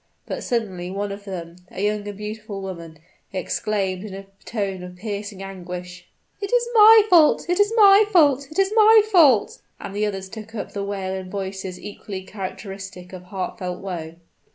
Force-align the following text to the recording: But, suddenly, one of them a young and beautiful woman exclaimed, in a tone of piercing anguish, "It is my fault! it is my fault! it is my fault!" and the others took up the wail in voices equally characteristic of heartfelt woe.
But, 0.25 0.43
suddenly, 0.43 0.89
one 0.89 1.11
of 1.11 1.25
them 1.25 1.57
a 1.69 1.79
young 1.79 2.07
and 2.07 2.17
beautiful 2.17 2.59
woman 2.63 2.97
exclaimed, 3.31 4.03
in 4.03 4.15
a 4.15 4.25
tone 4.45 4.81
of 4.81 4.95
piercing 4.95 5.43
anguish, 5.43 6.07
"It 6.41 6.51
is 6.51 6.67
my 6.73 7.03
fault! 7.07 7.47
it 7.47 7.59
is 7.59 7.71
my 7.75 8.05
fault! 8.11 8.47
it 8.49 8.57
is 8.57 8.73
my 8.75 9.03
fault!" 9.11 9.61
and 9.79 9.95
the 9.95 10.07
others 10.07 10.27
took 10.27 10.55
up 10.55 10.71
the 10.71 10.83
wail 10.83 11.13
in 11.13 11.29
voices 11.29 11.79
equally 11.79 12.23
characteristic 12.23 13.13
of 13.13 13.25
heartfelt 13.25 13.79
woe. 13.79 14.15